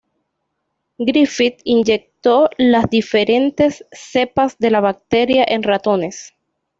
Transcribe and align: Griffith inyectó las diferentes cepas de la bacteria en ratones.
Griffith 0.97 1.61
inyectó 1.63 2.49
las 2.57 2.89
diferentes 2.89 3.85
cepas 3.91 4.57
de 4.57 4.71
la 4.71 4.79
bacteria 4.79 5.45
en 5.47 5.61
ratones. 5.61 6.33